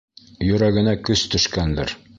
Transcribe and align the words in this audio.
Йөрәгенә 0.47 0.95
көс 1.11 1.27
төшкәндер. 1.35 1.99